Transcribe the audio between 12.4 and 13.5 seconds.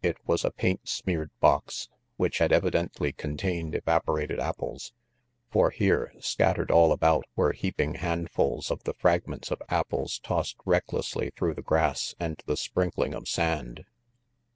the sprinkling of